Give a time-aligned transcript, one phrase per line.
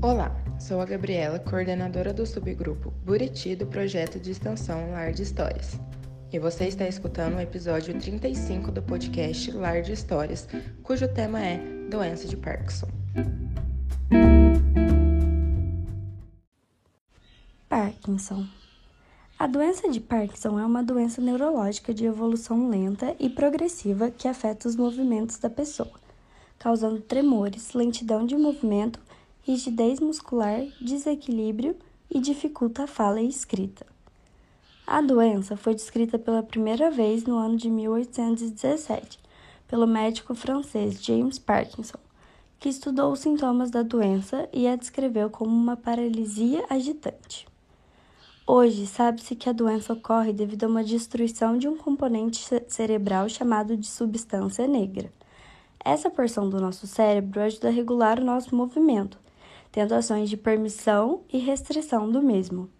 [0.00, 0.30] Olá,
[0.60, 5.76] sou a Gabriela, coordenadora do subgrupo Buriti do projeto de extensão Lar de Histórias.
[6.32, 10.46] E você está escutando o episódio 35 do podcast Lar de Histórias,
[10.84, 11.58] cujo tema é
[11.90, 12.86] Doença de Parkinson.
[17.68, 18.46] Parkinson.
[19.36, 24.68] A doença de Parkinson é uma doença neurológica de evolução lenta e progressiva que afeta
[24.68, 25.90] os movimentos da pessoa,
[26.56, 29.07] causando tremores, lentidão de movimento,
[29.48, 31.74] rigidez muscular, desequilíbrio
[32.10, 33.86] e dificulta a fala e escrita.
[34.86, 39.18] A doença foi descrita pela primeira vez no ano de 1817
[39.66, 41.96] pelo médico francês James Parkinson,
[42.60, 47.48] que estudou os sintomas da doença e a descreveu como uma paralisia agitante.
[48.46, 53.78] Hoje, sabe-se que a doença ocorre devido a uma destruição de um componente cerebral chamado
[53.78, 55.10] de substância negra.
[55.82, 59.18] Essa porção do nosso cérebro ajuda a regular o nosso movimento,
[59.70, 62.70] tendo ações de permissão e restrição do mesmo.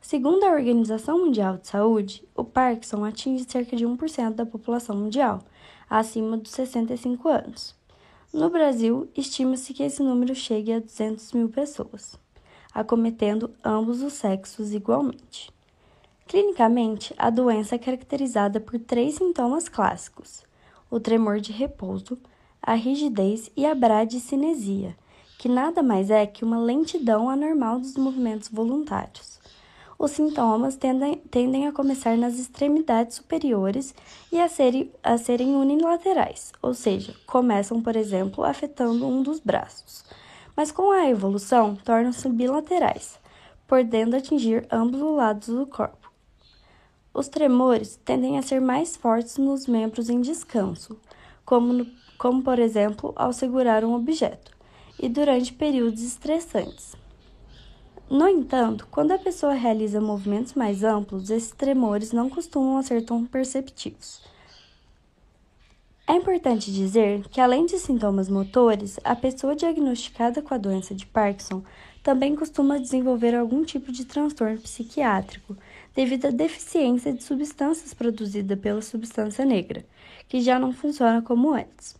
[0.00, 5.40] Segundo a Organização Mundial de Saúde, o Parkinson atinge cerca de 1% da população mundial,
[5.90, 7.76] acima dos 65 anos.
[8.32, 12.18] No Brasil, estima-se que esse número chegue a 200 mil pessoas,
[12.72, 15.50] acometendo ambos os sexos igualmente.
[16.26, 20.44] Clinicamente, a doença é caracterizada por três sintomas clássicos:
[20.90, 22.18] o tremor de repouso,
[22.62, 24.94] a rigidez e a bradicinesia,
[25.38, 29.38] que nada mais é que uma lentidão anormal dos movimentos voluntários
[29.98, 33.92] os sintomas tendem, tendem a começar nas extremidades superiores
[34.30, 40.04] e a serem, a serem unilaterais, ou seja, começam, por exemplo, afetando um dos braços.
[40.56, 43.18] Mas com a evolução, tornam-se bilaterais,
[43.66, 46.12] podendo atingir ambos os lados do corpo.
[47.12, 50.96] Os tremores tendem a ser mais fortes nos membros em descanso,
[51.44, 54.56] como, no, como por exemplo ao segurar um objeto,
[54.98, 56.96] e durante períodos estressantes.
[58.10, 63.26] No entanto, quando a pessoa realiza movimentos mais amplos, esses tremores não costumam ser tão
[63.26, 64.22] perceptíveis.
[66.06, 71.04] É importante dizer que, além de sintomas motores, a pessoa diagnosticada com a doença de
[71.04, 71.62] Parkinson
[72.02, 75.54] também costuma desenvolver algum tipo de transtorno psiquiátrico
[75.94, 79.84] devido à deficiência de substâncias produzida pela substância negra,
[80.26, 81.94] que já não funciona como antes.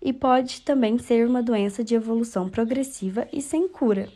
[0.00, 4.08] E pode também ser uma doença de evolução progressiva e sem cura.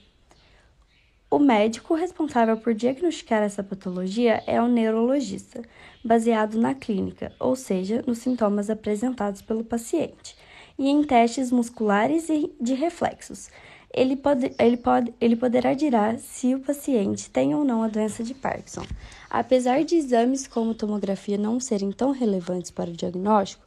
[1.30, 5.62] O médico responsável por diagnosticar essa patologia é o neurologista,
[6.04, 10.36] baseado na clínica, ou seja, nos sintomas apresentados pelo paciente,
[10.76, 13.48] e em testes musculares e de reflexos.
[13.94, 18.24] Ele, pode, ele, pode, ele poderá dirá se o paciente tem ou não a doença
[18.24, 18.84] de Parkinson.
[19.28, 23.64] Apesar de exames como tomografia não serem tão relevantes para o diagnóstico,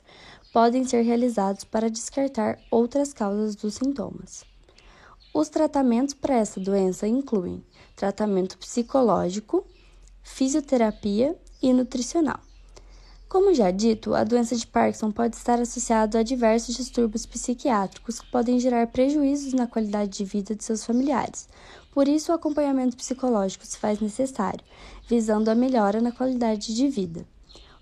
[0.53, 4.45] podem ser realizados para descartar outras causas dos sintomas.
[5.33, 7.65] Os tratamentos para essa doença incluem
[7.95, 9.65] tratamento psicológico,
[10.21, 12.39] fisioterapia e nutricional.
[13.27, 18.29] Como já dito, a doença de Parkinson pode estar associada a diversos distúrbios psiquiátricos que
[18.29, 21.49] podem gerar prejuízos na qualidade de vida de seus familiares.
[21.91, 24.63] Por isso, o acompanhamento psicológico se faz necessário,
[25.09, 27.25] visando a melhora na qualidade de vida.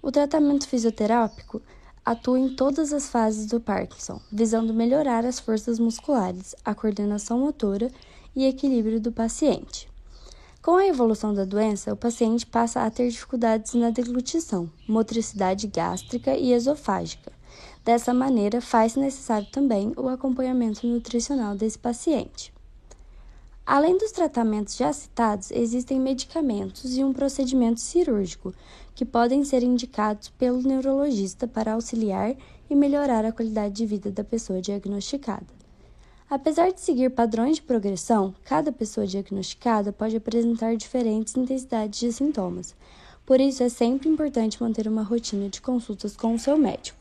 [0.02, 1.62] O tratamento fisioterápico
[2.06, 7.90] atua em todas as fases do Parkinson, visando melhorar as forças musculares, a coordenação motora
[8.36, 9.90] e equilíbrio do paciente.
[10.62, 16.36] Com a evolução da doença, o paciente passa a ter dificuldades na deglutição, motricidade gástrica
[16.36, 17.32] e esofágica.
[17.84, 22.54] Dessa maneira, faz necessário também o acompanhamento nutricional desse paciente.
[23.74, 28.54] Além dos tratamentos já citados, existem medicamentos e um procedimento cirúrgico
[28.94, 32.36] que podem ser indicados pelo neurologista para auxiliar
[32.70, 35.48] e melhorar a qualidade de vida da pessoa diagnosticada.
[36.30, 42.76] Apesar de seguir padrões de progressão, cada pessoa diagnosticada pode apresentar diferentes intensidades de sintomas.
[43.26, 47.01] Por isso, é sempre importante manter uma rotina de consultas com o seu médico.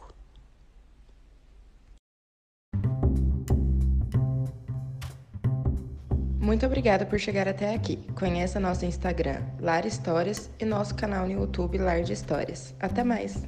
[6.51, 7.97] Muito obrigada por chegar até aqui.
[8.19, 12.75] Conheça nosso Instagram, Lar Histórias, e nosso canal no YouTube Lar de Histórias.
[12.81, 13.41] Até mais!